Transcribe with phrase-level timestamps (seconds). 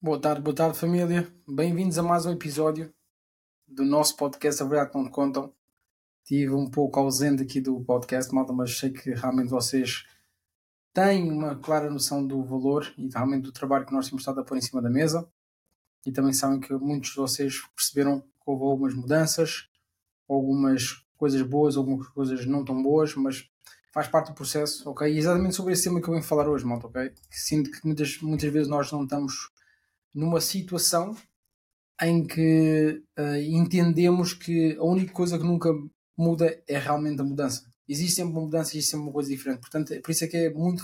[0.00, 1.26] Boa tarde, boa tarde família.
[1.44, 2.94] Bem-vindos a mais um episódio
[3.66, 5.52] do nosso podcast A Verdade Não Contam.
[6.22, 10.06] Estive um pouco ausente aqui do podcast, malta, mas sei que realmente vocês
[10.94, 14.44] têm uma clara noção do valor e realmente do trabalho que nós temos estado a
[14.44, 15.28] pôr em cima da mesa.
[16.06, 19.68] E também sabem que muitos de vocês perceberam que houve algumas mudanças,
[20.28, 23.50] algumas coisas boas, algumas coisas não tão boas, mas
[23.92, 25.12] faz parte do processo, ok?
[25.12, 27.12] E é exatamente sobre esse tema que eu venho falar hoje, malta, ok?
[27.28, 29.57] Sinto que muitas, muitas vezes nós não estamos
[30.14, 31.16] numa situação
[32.00, 35.70] em que uh, entendemos que a única coisa que nunca
[36.16, 37.64] muda é realmente a mudança.
[37.88, 39.60] Existe sempre uma mudança, existe sempre uma coisa diferente.
[39.60, 40.82] Portanto, é por isso é que é muito,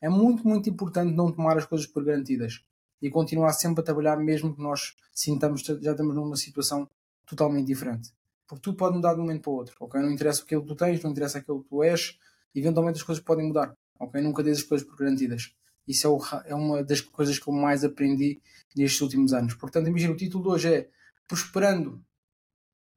[0.00, 2.60] é muito, muito importante não tomar as coisas por garantidas
[3.00, 6.88] e continuar sempre a trabalhar, mesmo que nós sintamos já estamos numa situação
[7.26, 8.10] totalmente diferente.
[8.46, 9.74] Porque tudo pode mudar de um momento para o outro.
[9.80, 10.00] Okay?
[10.02, 12.18] Não interessa aquilo que tu tens, não interessa aquilo que tu és,
[12.54, 13.74] eventualmente as coisas podem mudar.
[13.98, 14.20] Okay?
[14.20, 15.54] Nunca dês as coisas por garantidas.
[15.86, 18.40] Isso é, o, é, uma das coisas que eu mais aprendi
[18.76, 19.54] nestes últimos anos.
[19.54, 20.90] Portanto, imagina, o título de hoje é
[21.26, 22.04] Prosperando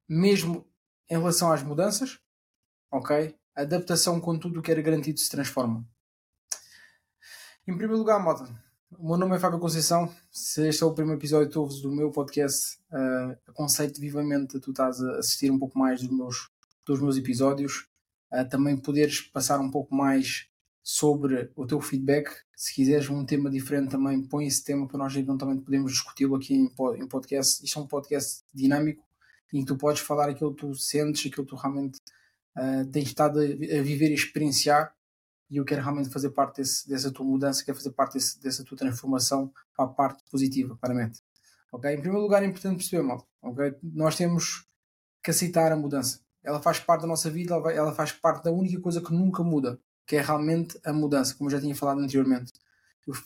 [0.07, 0.65] mesmo
[1.09, 2.19] em relação às mudanças,
[2.91, 3.35] ok?
[3.55, 5.85] Adaptação com tudo o que era garantido se transforma.
[7.67, 8.47] Em primeiro lugar, moda,
[8.97, 10.09] o meu nome é Fábio Conceição.
[10.31, 14.71] Se este é o primeiro episódio ouves do meu podcast, uh, aconselho-te vivamente a tu
[14.71, 16.49] estás a assistir um pouco mais dos meus,
[16.85, 17.87] dos meus episódios.
[18.31, 20.47] Uh, também poderes passar um pouco mais
[20.89, 22.29] sobre o teu feedback.
[22.55, 26.53] Se quiseres um tema diferente também, põe esse tema para nós eventualmente podemos discuti-lo aqui
[26.53, 27.61] em, podcast.
[27.61, 29.05] Isto é um podcast dinâmico
[29.51, 31.99] em que tu podes falar aquilo que tu sentes, aquilo que tu realmente
[32.57, 34.95] uh, tens estado a, viver e experienciar.
[35.49, 38.63] E eu quero realmente fazer parte desse, dessa tua mudança, quero fazer parte desse, dessa
[38.63, 41.21] tua transformação para a parte positiva, para a mente.
[41.69, 41.91] Ok?
[41.91, 43.27] Em primeiro lugar, é importante perceber, mal.
[43.41, 43.75] Ok?
[43.83, 44.65] Nós temos
[45.21, 46.21] que aceitar a mudança.
[46.41, 49.77] Ela faz parte da nossa vida, ela faz parte da única coisa que nunca muda
[50.07, 52.53] que é realmente a mudança, como eu já tinha falado anteriormente.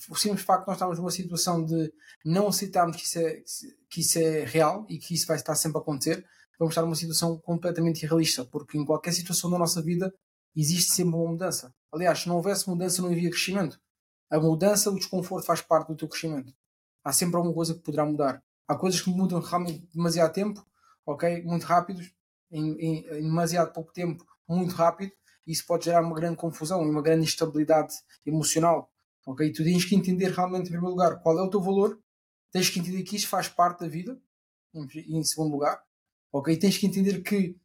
[0.10, 1.92] O simples facto de nós estarmos numa situação de
[2.26, 3.44] não aceitarmos que isso, é,
[3.90, 6.26] que isso é real e que isso vai estar sempre a acontecer,
[6.60, 10.14] vamos estar numa situação completamente irrealista, porque em qualquer situação da nossa vida
[10.56, 11.74] existe sempre uma mudança.
[11.92, 13.80] Aliás, se não houvesse mudança, não havia crescimento.
[14.30, 16.54] A mudança, o desconforto faz parte do teu crescimento.
[17.04, 18.44] Há sempre alguma coisa que poderá mudar.
[18.68, 20.64] Há coisas que mudam realmente demasiado tempo,
[21.06, 21.44] ok?
[21.44, 22.14] Muito rápidos,
[22.52, 25.12] em, em, em demasiado pouco tempo, muito rápido,
[25.52, 27.94] isso pode gerar uma grande confusão e uma grande instabilidade
[28.26, 28.92] emocional.
[29.26, 29.52] Ok?
[29.52, 32.00] Tu tens que entender realmente, em primeiro lugar, qual é o teu valor,
[32.52, 34.20] tens que entender que isso faz parte da vida,
[34.74, 35.82] em, segundo lugar,
[36.32, 36.58] ok?
[36.58, 37.58] Tens que entender que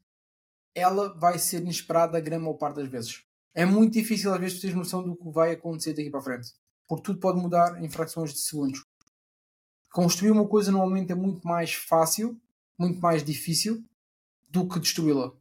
[0.75, 3.25] ela vai ser inesperada a grande maior parte das vezes.
[3.55, 6.53] É muito difícil às vezes tu teres noção do que vai acontecer daqui para frente,
[6.87, 8.85] porque tudo pode mudar em frações de segundos.
[9.91, 12.39] Construir uma coisa normalmente é muito mais fácil,
[12.79, 13.83] muito mais difícil
[14.49, 15.33] do que destruí-la.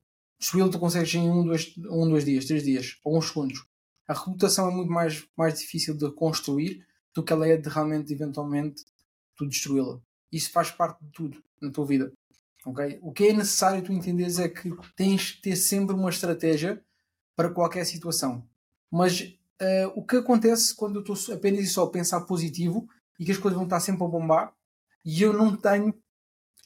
[0.46, 3.66] Destruí-lo tu consegues em um dois, um, dois dias, três dias, ou uns segundos.
[4.08, 6.86] A reputação é muito mais, mais difícil de construir
[7.16, 8.86] do que ela é de realmente, eventualmente,
[9.36, 10.00] tu destruí-la.
[10.32, 12.14] Isso faz parte de tudo na tua vida.
[12.64, 13.00] Okay?
[13.02, 16.80] O que é necessário tu entenderes é que tens que ter sempre uma estratégia
[17.36, 18.48] para qualquer situação.
[18.92, 22.88] Mas uh, o que acontece quando eu estou apenas e só a pensar positivo
[23.20, 24.54] e que as coisas vão estar sempre a bombar
[25.04, 25.92] e eu não tenho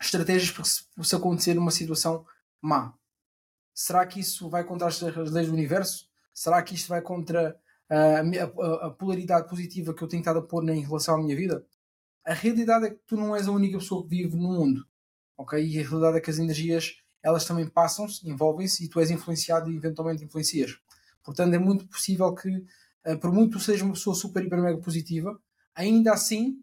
[0.01, 2.25] estratégias para se, se acontecer uma situação
[2.62, 2.98] má?
[3.81, 6.09] Será que isso vai contra as leis do universo?
[6.34, 7.57] Será que isto vai contra
[7.90, 11.34] a, a, a polaridade positiva que eu tenho estado a pôr em relação à minha
[11.34, 11.66] vida?
[12.25, 14.85] A realidade é que tu não és a única pessoa que vive no mundo.
[15.38, 15.66] Ok?
[15.66, 19.72] E a realidade é que as energias elas também passam-se, envolvem-se e tu és influenciado
[19.72, 20.78] e eventualmente influencias.
[21.23, 22.66] Portanto, é muito possível que,
[23.06, 25.39] eh, por muito que sejas uma pessoa super, hiper, mega positiva,
[25.73, 26.62] ainda assim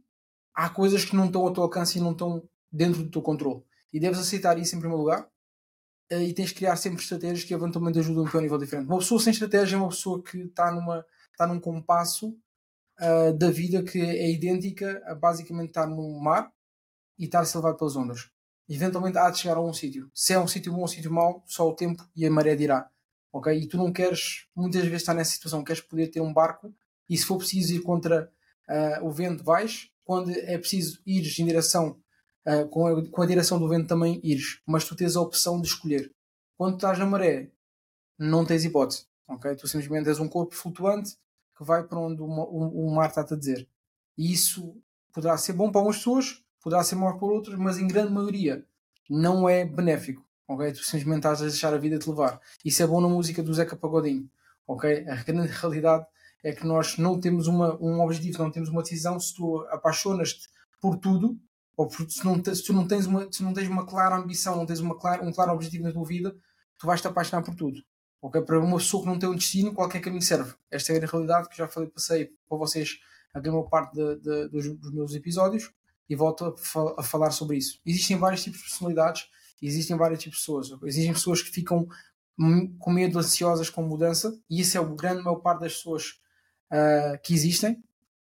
[0.53, 3.63] há coisas que não estão ao teu alcance e não estão dentro do teu controle.
[3.91, 5.27] E deves aceitar isso em primeiro lugar
[6.11, 8.87] e tens de criar sempre estratégias que eventualmente ajudam a um nível diferente.
[8.87, 12.31] Uma pessoa sem estratégia é uma pessoa que está numa está num compasso
[13.01, 16.51] uh, da vida que é idêntica a basicamente estar num mar
[17.19, 18.31] e estar a ser levado pelas ondas.
[18.69, 20.11] Eventualmente há de chegar a um sítio.
[20.15, 22.57] Se é um sítio bom ou um sítio mau, só o tempo e a maré
[22.57, 22.89] dirá.
[23.33, 23.53] Ok?
[23.55, 26.75] E tu não queres muitas vezes estar nessa situação, queres poder ter um barco
[27.09, 28.33] e se for preciso ir contra
[28.69, 32.01] uh, o vento vais, quando é preciso ir em direção
[32.47, 35.61] uh, com, a, com a direção do vento também ires, mas tu tens a opção
[35.61, 36.13] de escolher.
[36.57, 37.51] Quando estás na maré,
[38.19, 39.55] não tens hipótese, ok?
[39.57, 41.17] Tu simplesmente és um corpo flutuante
[41.57, 43.69] que vai para onde o, o, o mar está-te a dizer.
[44.17, 44.77] E isso
[45.13, 48.65] poderá ser bom para algumas pessoas, poderá ser mau para outras, mas em grande maioria
[49.09, 50.73] não é benéfico, ok?
[50.73, 52.41] Tu simplesmente estás a deixar a vida te levar.
[52.65, 54.29] Isso é bom na música do Zeca Pagodinho,
[54.67, 55.07] ok?
[55.09, 56.07] A grande realidade
[56.43, 59.19] é que nós não temos uma, um objetivo, não temos uma decisão.
[59.19, 60.49] Se tu apaixonas-te
[60.81, 61.39] por tudo,
[61.77, 64.65] ou se, não, se, tu não tens uma, se não tens uma clara ambição, não
[64.65, 66.35] tens uma clara, um claro objetivo na tua vida,
[66.79, 67.83] tu vais te apaixonar por tudo.
[68.23, 68.41] Okay?
[68.41, 70.55] Para uma pessoa que não tem um destino, qualquer caminho serve.
[70.71, 72.99] Esta é a realidade que já falei, passei para vocês
[73.35, 75.71] a grande parte de, de, dos, dos, meus episódios.
[76.09, 77.79] e volto a, a falar sobre isso.
[77.85, 79.29] Existem vários tipos de personalidades,
[79.61, 80.83] existem vários tipos de pessoas.
[80.83, 81.87] Existem pessoas que ficam
[82.79, 86.21] com medo, ansiosas com mudança, e isso é o grande maior parte das pessoas
[86.71, 87.83] uh, que existem.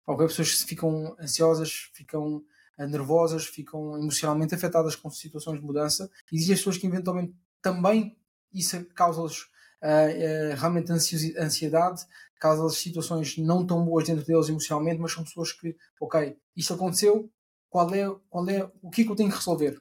[0.07, 2.43] Ok, pessoas que ficam ansiosas, ficam
[2.79, 6.11] nervosas, ficam emocionalmente afetadas com situações de mudança.
[6.33, 8.17] Existem pessoas que eventualmente também
[8.53, 9.43] isso causa-lhes
[9.83, 12.05] uh, realmente ansiedade,
[12.39, 17.31] causa-lhes situações não tão boas dentro deles emocionalmente, mas são pessoas que, ok, isto aconteceu,
[17.69, 19.81] qual é, qual é, o que é que eu tenho que resolver?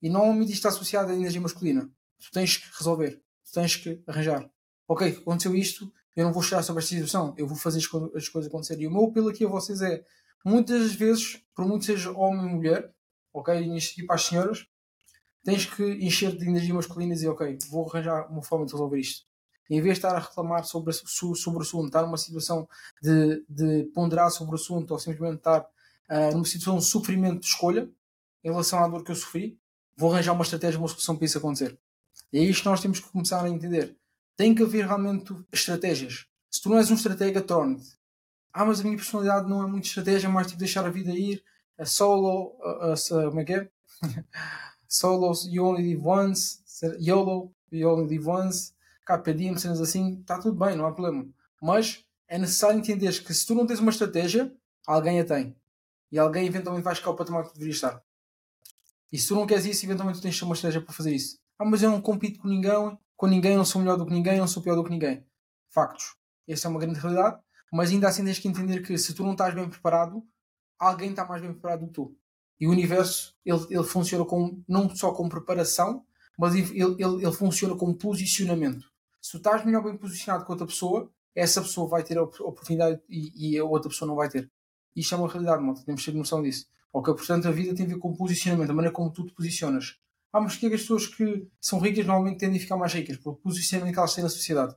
[0.00, 1.90] E normalmente isto está associado à energia masculina.
[2.18, 4.48] Tu tens que resolver, tu tens que arranjar.
[4.86, 8.10] Ok, aconteceu isto, eu não vou chorar sobre esta situação, eu vou fazer as, co
[8.14, 8.84] as coisas acontecerem.
[8.84, 10.04] E o meu apelo aqui a vocês é,
[10.44, 12.92] muitas vezes, por muito seja homem ou mulher,
[13.32, 13.54] ok,
[13.98, 14.66] e para as senhoras,
[15.44, 19.26] tens que encher de energia masculina e ok, vou arranjar uma forma de resolver isto.
[19.70, 22.66] Em vez de estar a reclamar sobre, sobre o assunto, estar numa situação
[23.02, 27.46] de, de ponderar sobre o assunto ou simplesmente estar uh, numa situação de sofrimento de
[27.46, 27.90] escolha
[28.42, 29.58] em relação à dor que eu sofri,
[29.96, 31.78] vou arranjar uma estratégia, uma solução para isso acontecer.
[32.32, 33.96] E é isto que nós temos que começar a entender.
[34.36, 36.26] Tem que haver realmente estratégias.
[36.50, 37.97] Se tu não és um estratega, torne-te.
[38.52, 41.12] Ah, mas a minha personalidade não é muito estratégia, é mais tipo deixar a vida
[41.12, 41.42] ir,
[41.78, 43.68] a solo, a, a, como é que é?
[44.88, 46.62] Solos, you only live once,
[46.98, 48.72] YOLO, you only live once,
[49.04, 51.26] carpe diem, cenas assim, está tudo bem, não há problema.
[51.60, 54.52] Mas é necessário entender que se tu não tens uma estratégia,
[54.86, 55.54] alguém a tem.
[56.10, 58.02] E alguém eventualmente vai chegar ao patamar que deveria estar.
[59.12, 61.38] E se tu não queres isso, eventualmente tu tens uma estratégia para fazer isso.
[61.58, 64.38] Ah, mas eu não compito com ninguém, com ninguém, não sou melhor do que ninguém,
[64.38, 65.24] não sou pior do que ninguém.
[65.68, 66.14] Factos.
[66.46, 67.40] Essa é uma grande realidade,
[67.72, 70.22] mas ainda assim tens que entender que se tu não estás bem preparado,
[70.78, 72.16] alguém está mais bem preparado do que tu.
[72.60, 76.04] E o universo, ele, ele funciona com, não só com preparação,
[76.38, 78.90] mas ele, ele, ele funciona com posicionamento.
[79.20, 83.00] Se tu estás melhor bem posicionado que outra pessoa, essa pessoa vai ter a oportunidade
[83.08, 84.50] e, e a outra pessoa não vai ter.
[84.94, 85.84] Isto é uma realidade, malta.
[85.84, 86.66] Temos que ter noção disso.
[86.92, 89.98] Ok, portanto, a vida tem a ver com posicionamento, a maneira como tu te posicionas.
[90.32, 93.16] Ah, mas que as pessoas que são ricas normalmente tendem a ficar mais ricas?
[93.16, 94.74] Pelo posicionamento que elas têm na sociedade.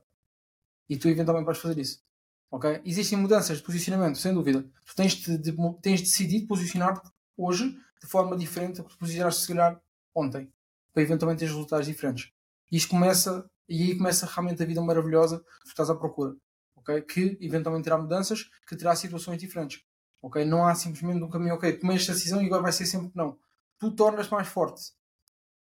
[0.88, 2.02] E tu eventualmente vais fazer isso.
[2.52, 2.82] Ok?
[2.84, 4.62] Existem mudanças de posicionamento, sem dúvida.
[4.84, 7.02] Tu tens de, de, tens de decidir posicionar
[7.34, 9.80] hoje de forma diferente do que posicionaste se calhar
[10.14, 10.52] ontem.
[10.92, 12.30] Para eventualmente ter resultados diferentes.
[12.70, 16.36] E isto começa, e aí começa realmente a vida maravilhosa que tu estás à procura.
[16.76, 17.00] Ok?
[17.00, 19.82] Que eventualmente terá mudanças, que terá situações diferentes.
[20.20, 20.44] Ok?
[20.44, 23.38] Não há simplesmente um caminho, ok, tomei esta decisão e agora vai ser sempre não.
[23.78, 24.92] Tu tornas mais forte.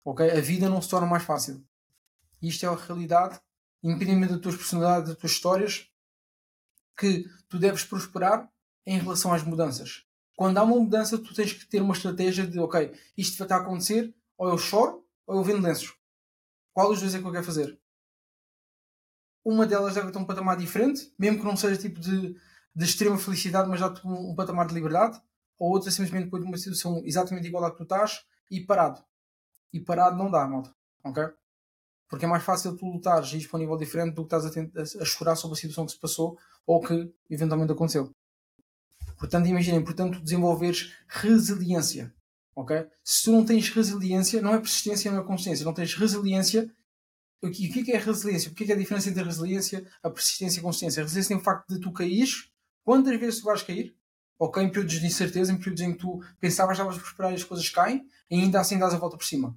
[0.03, 0.29] Ok?
[0.29, 1.63] A vida não se torna mais fácil.
[2.41, 3.39] Isto é a realidade,
[3.81, 5.90] independentemente das tuas personalidades, das tuas histórias,
[6.97, 8.49] que tu deves prosperar
[8.85, 10.05] em relação às mudanças.
[10.35, 13.57] Quando há uma mudança, tu tens que ter uma estratégia de, ok, isto vai estar
[13.57, 15.93] a acontecer, ou eu choro, ou eu vendo lenços.
[16.73, 17.79] Qual dos dois é que eu quero fazer?
[19.43, 22.35] Uma delas deve ter um patamar diferente, mesmo que não seja tipo de
[22.75, 25.21] de extrema felicidade, mas dá-te um, um, patamar de liberdade,
[25.57, 29.03] ou outra simplesmente depois de uma situação exatamente igual à que tu estás e parado.
[29.73, 30.73] E parado não dá, malta.
[31.03, 31.23] Ok?
[32.11, 34.45] Porque é mais fácil tu lutares e ir para um nível diferente do que estás
[34.45, 36.37] a, a, a chorar sobre a situação que se passou
[36.67, 38.13] ou que eventualmente aconteceu.
[39.17, 42.13] Portanto, imagina, é importante desenvolveres resiliência.
[42.55, 42.85] Ok?
[43.03, 46.71] Se tu não tens resiliência, não é persistência, não é consciência, não tens resiliência.
[47.41, 48.51] O que é, é resiliência?
[48.51, 51.01] O que é, a diferença entre a resiliência, a persistência e a consciência?
[51.01, 52.51] A resiliência é o facto de tu caís
[52.83, 53.95] Quantas vezes tu vais cair?
[54.39, 57.31] Ok, em períodos de incerteza, em períodos em que tu pensavas que estavas a prosperar
[57.31, 59.55] e as coisas caem, e ainda assim dás a volta por cima.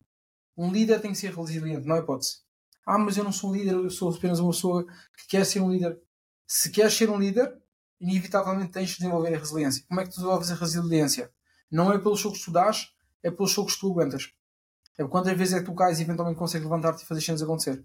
[0.56, 2.43] Um líder tem que ser resiliente, não é hipótese.
[2.87, 4.85] Ah, mas eu não sou um líder, eu sou apenas uma pessoa
[5.17, 5.99] que quer ser um líder.
[6.47, 7.57] Se queres ser um líder,
[8.00, 9.85] inevitavelmente tens de desenvolver a resiliência.
[9.88, 11.31] Como é que tu desenvolves a resiliência?
[11.71, 14.33] Não é pelos jogos que tu dás, é pelos jogos que tu aguentas.
[14.99, 17.43] É quantas vezes é que tu cais e eventualmente consegues levantar-te e fazer as cenas
[17.43, 17.85] acontecer.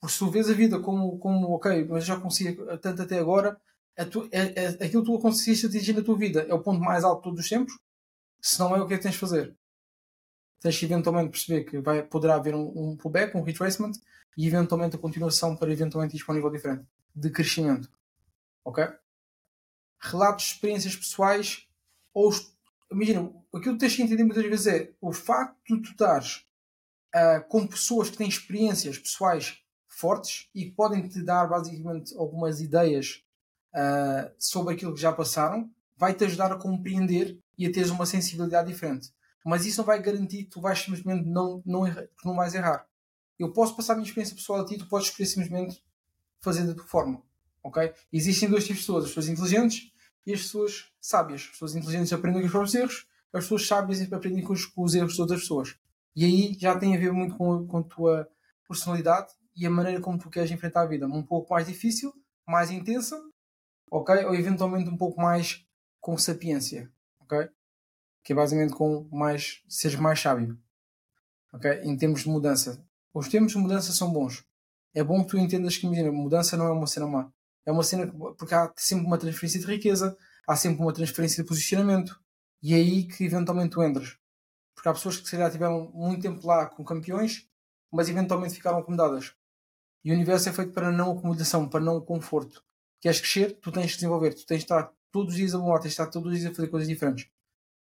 [0.00, 3.60] Porque se tu vês a vida como, como ok, mas já consigo tanto até agora,
[3.96, 6.80] a tu, a, a, aquilo que tu conseguiste atingir na tua vida é o ponto
[6.80, 7.72] mais alto de todos os tempos,
[8.40, 9.56] se não é o que é que tens de fazer.
[10.60, 13.92] Tens eventualmente perceber que vai, poderá haver um, um pullback, um retracement
[14.36, 17.90] e eventualmente a continuação para eventualmente ir para um nível diferente de crescimento.
[18.64, 18.86] Ok?
[19.98, 21.66] Relatos de experiências pessoais
[22.12, 22.30] ou
[22.90, 26.44] imagina, aquilo que tens que entender muitas vezes é o facto de tu estares
[27.14, 32.60] uh, com pessoas que têm experiências pessoais fortes e que podem te dar basicamente algumas
[32.60, 33.24] ideias
[33.74, 38.68] uh, sobre aquilo que já passaram, vai-te ajudar a compreender e a teres uma sensibilidade
[38.68, 39.12] diferente.
[39.44, 42.54] Mas isso não vai garantir que tu vais simplesmente não, não, errar, que não vais
[42.54, 42.86] errar.
[43.38, 45.82] Eu posso passar a minha experiência pessoal a ti, tu podes escolher simplesmente
[46.40, 47.22] fazer da tua forma.
[47.62, 47.92] Ok?
[48.12, 49.92] Existem dois tipos de pessoas: as pessoas inteligentes
[50.26, 51.42] e as pessoas sábias.
[51.42, 54.82] As pessoas inteligentes aprendem com os próprios erros, as pessoas sábias aprendem com os, com
[54.82, 55.76] os erros de outras pessoas.
[56.14, 58.28] E aí já tem a ver muito com, com a tua
[58.66, 61.06] personalidade e a maneira como tu queres enfrentar a vida.
[61.06, 62.12] Um pouco mais difícil,
[62.46, 63.20] mais intensa,
[63.90, 64.24] ok?
[64.24, 65.64] Ou eventualmente um pouco mais
[66.00, 67.48] com sapiência, ok?
[68.22, 70.58] Que é basicamente com mais, seres mais sábio.
[71.52, 71.70] Ok?
[71.82, 72.84] Em termos de mudança.
[73.12, 74.44] Os termos de mudança são bons.
[74.94, 77.32] É bom que tu entendas que, imagina, mudança não é uma cena má.
[77.64, 81.48] É uma cena porque há sempre uma transferência de riqueza, há sempre uma transferência de
[81.48, 82.20] posicionamento.
[82.62, 84.16] E é aí que eventualmente tu entras.
[84.74, 87.48] Porque há pessoas que se calhar tiveram muito tempo lá com campeões,
[87.92, 89.34] mas eventualmente ficaram acomodadas.
[90.04, 92.64] E o universo é feito para não acomodação, para não conforto.
[93.00, 95.72] Queres crescer, tu tens que desenvolver, tu tens de estar todos os dias a bom,
[95.74, 97.28] tens de estar todos os dias a fazer coisas diferentes.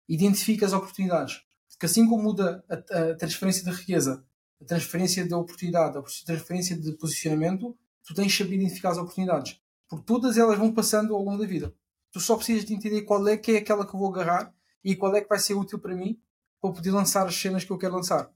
[0.08, 1.42] Identifica as oportunidades.
[1.70, 4.26] Porque assim como muda a, a transferência de riqueza,
[4.62, 9.60] a transferência de oportunidade, a transferência de posicionamento, tu tens de saber identificar as oportunidades.
[9.90, 11.74] Porque todas elas vão passando ao longo da vida.
[12.12, 14.96] Tu só precisas de entender qual é que é aquela que eu vou agarrar e
[14.96, 16.20] qual é que vai ser útil para mim
[16.62, 18.32] para poder lançar as cenas que eu quero lançar.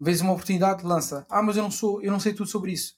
[0.00, 1.26] Vês uma oportunidade, lança.
[1.28, 2.96] Ah, mas eu não sou, eu não sei tudo sobre isso.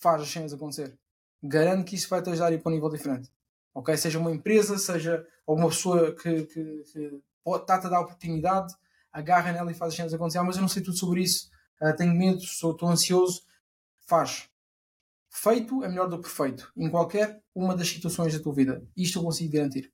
[0.00, 0.96] Faz as cenas acontecer.
[1.42, 3.30] Garanto que isso vai te ajudar a ir para um nível diferente.
[3.74, 3.96] Ok?
[3.96, 7.22] Seja uma empresa, seja alguma pessoa que, que, que
[7.54, 8.74] está-te a dar oportunidade,
[9.12, 10.38] agarra nela e faz as cenas acontecer.
[10.38, 11.48] Ah, mas eu não sei tudo sobre isso.
[11.80, 13.42] Uh, tenho medo, estou ansioso.
[14.06, 14.48] Faz.
[15.28, 16.72] Feito é melhor do que perfeito.
[16.76, 18.84] Em qualquer uma das situações da tua vida.
[18.96, 19.92] Isto eu consigo garantir.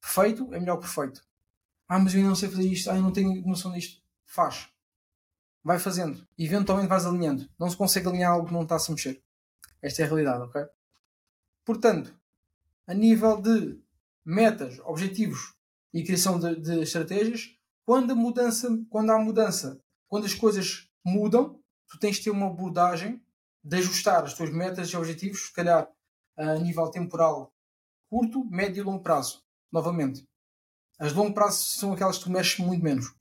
[0.00, 1.22] Perfeito é melhor que perfeito.
[1.88, 2.90] Ah, mas eu não sei fazer isto.
[2.90, 4.00] Ah, eu não tenho noção disto.
[4.24, 4.68] Faz
[5.64, 6.28] vai fazendo.
[6.38, 7.48] Eventualmente vais alinhando.
[7.58, 9.22] Não se consegue alinhar algo que não está a se mexer.
[9.80, 10.62] Esta é a realidade, ok?
[11.64, 12.14] Portanto,
[12.86, 13.80] a nível de
[14.22, 15.53] metas, objetivos
[15.94, 21.58] e criação de, de estratégias, quando a mudança, quando há mudança, quando as coisas mudam,
[21.88, 23.22] tu tens de ter uma abordagem
[23.62, 25.88] de ajustar as tuas metas e objetivos, se calhar
[26.36, 27.54] a nível temporal
[28.10, 29.42] curto, médio e longo prazo.
[29.72, 30.24] Novamente.
[30.98, 33.12] As de longo prazo são aquelas que tu mexes muito menos.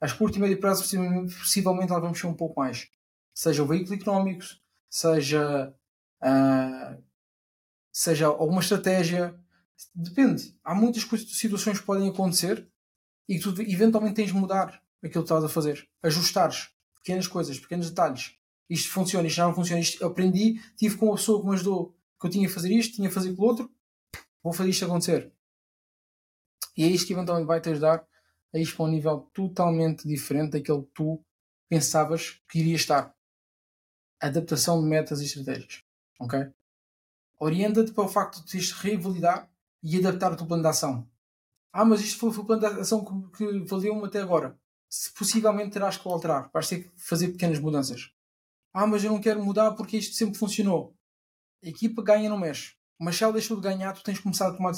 [0.00, 2.88] As curto e médio prazo, possivelmente, elas vão mexer um pouco mais.
[3.32, 4.44] Seja o veículo económico,
[4.90, 5.74] seja,
[6.22, 7.02] uh,
[7.92, 9.38] seja alguma estratégia.
[9.94, 10.56] Depende.
[10.64, 12.68] Há muitas situações que podem acontecer
[13.28, 15.88] e que tu eventualmente tens de mudar aquilo que estás a fazer.
[16.02, 18.36] Ajustares pequenas coisas, pequenos detalhes.
[18.68, 19.80] Isto funciona, isto não funciona.
[19.80, 22.96] Isto aprendi, tive com uma pessoa que me ajudou que eu tinha a fazer isto,
[22.96, 23.70] tinha a fazer aquilo outro.
[24.42, 25.32] Vou fazer isto acontecer.
[26.76, 28.06] E é isto que eventualmente vai te ajudar
[28.52, 31.22] a ir para um nível totalmente diferente daquele que tu
[31.68, 33.14] pensavas que iria estar.
[34.20, 35.82] Adaptação de metas e estratégias.
[36.18, 36.38] Ok?
[37.38, 39.50] Orienta-te para o facto de de revalidar
[39.84, 41.08] e adaptar o teu plano de ação.
[41.72, 44.58] Ah, mas isto foi, foi o plano de ação que, que valeu-me até agora.
[44.88, 46.50] Se possivelmente terás que alterar.
[46.52, 48.10] Vais ter que fazer pequenas mudanças.
[48.72, 50.96] Ah, mas eu não quero mudar porque isto sempre funcionou.
[51.62, 52.74] A equipa ganha não mexe.
[53.12, 54.72] Se ela deixou de ganhar, tu tens de começar a, tomar,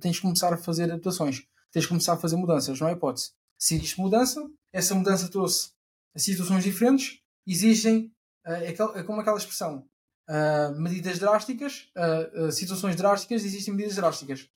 [0.00, 3.32] tens começar a fazer adaptações tens de começar a fazer mudanças, não é hipótese.
[3.58, 5.72] Se existe mudança, essa mudança trouxe
[6.16, 8.12] situações diferentes, exigem,
[8.46, 9.88] uh, é, como aquela expressão,
[10.28, 14.48] uh, medidas drásticas, uh, situações drásticas, existem medidas drásticas.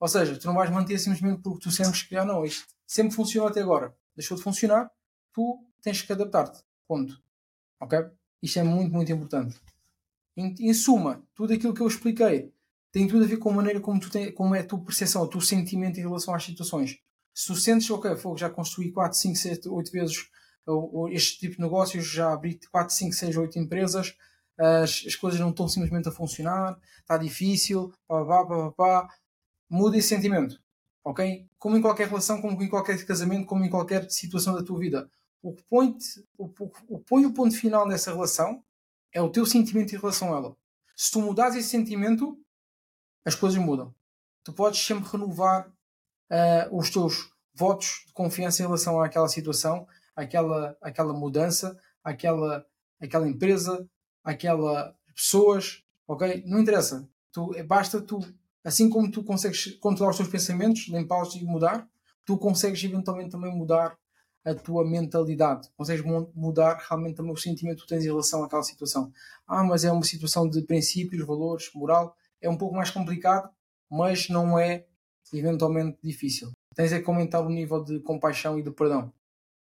[0.00, 3.14] Ou seja, tu não vais manter simplesmente porque tu sentes que, ah, não, isto sempre
[3.14, 4.90] funcionou até agora, deixou de funcionar,
[5.32, 6.62] tu tens que adaptar-te.
[6.86, 7.20] Ponto.
[7.80, 7.98] Ok?
[8.42, 9.58] Isto é muito, muito importante.
[10.36, 12.52] Em, em suma, tudo aquilo que eu expliquei
[12.92, 15.22] tem tudo a ver com a maneira como, tu tem, como é a tua percepção,
[15.22, 16.98] o teu sentimento em relação às situações.
[17.32, 20.28] Se tu sentes, ok, fogo, já construí 4, 5, 7, 8 vezes
[21.10, 24.16] este tipo de negócios, já abri 4, 5, 6, 8 empresas,
[24.58, 29.14] as, as coisas não estão simplesmente a funcionar, está difícil, pá, pá, pá, pá,
[29.68, 30.60] muda esse sentimento,
[31.02, 31.46] ok?
[31.58, 35.10] Como em qualquer relação, como em qualquer casamento, como em qualquer situação da tua vida.
[35.42, 35.96] O que põe
[36.38, 38.62] o, o, o, põe o ponto final nessa relação
[39.12, 40.56] é o teu sentimento em relação a ela.
[40.96, 42.38] Se tu mudares esse sentimento,
[43.24, 43.94] as coisas mudam.
[44.42, 50.76] Tu podes sempre renovar uh, os teus votos de confiança em relação àquela situação, àquela,
[50.80, 52.66] àquela mudança, àquela,
[53.00, 53.88] àquela empresa,
[54.24, 56.42] àquela pessoas, ok?
[56.46, 57.08] Não interessa.
[57.30, 58.20] Tu, basta tu,
[58.64, 61.88] assim como tu consegues controlar os teus pensamentos, limpá-los e mudar,
[62.24, 63.96] tu consegues eventualmente também mudar
[64.44, 65.68] a tua mentalidade.
[65.76, 66.04] Consegues
[66.34, 69.12] mudar realmente também o sentimento que tens em relação àquela situação.
[69.46, 73.48] Ah, mas é uma situação de princípios, valores, moral é um pouco mais complicado,
[73.90, 74.86] mas não é
[75.32, 76.52] eventualmente difícil.
[76.74, 79.12] Tens é que aumentar o nível de compaixão e de perdão.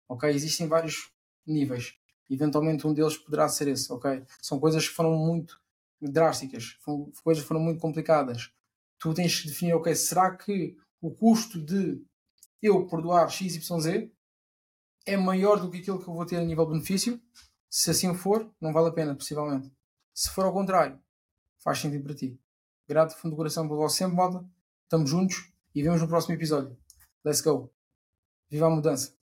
[0.10, 0.30] Ok?
[0.30, 1.12] Existem vários
[1.46, 1.94] níveis.
[2.32, 4.24] Eventualmente um deles poderá ser esse, ok?
[4.42, 5.60] São coisas que foram muito
[6.02, 8.54] drásticas, foram, coisas que foram muito complicadas.
[8.98, 12.02] Tu tens que definir, ok, será que o custo de
[12.62, 14.10] eu perdoar XYZ
[15.06, 17.22] é maior do que aquilo que eu vou ter a nível de benefício?
[17.70, 19.70] Se assim for, não vale a pena, possivelmente.
[20.14, 20.98] Se for ao contrário,
[21.60, 22.40] faz sentido para ti.
[22.88, 24.46] Grato fundo do coração por vosso sempre, malta.
[24.84, 26.78] Estamos juntos e vemos no próximo episódio.
[27.26, 27.70] Let's go.
[28.50, 29.21] Viva a mudança.